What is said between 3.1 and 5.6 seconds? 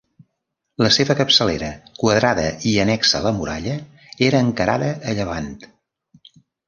a la muralla, era encarada a llevant.